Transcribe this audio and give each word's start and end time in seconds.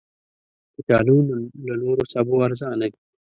کچالو 0.75 1.17
له 1.65 1.73
نورو 1.81 2.03
سبو 2.13 2.35
ارزانه 2.47 2.75
دي 2.91 2.97